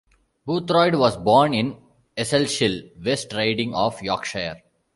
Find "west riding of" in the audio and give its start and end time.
3.05-4.01